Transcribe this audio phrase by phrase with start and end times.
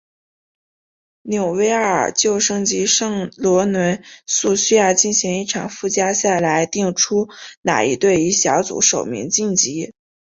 [1.21, 7.27] 纽维尔旧生及圣罗伦素需要进行一场附加赛来定出
[7.61, 9.93] 哪一队以小组首名晋级。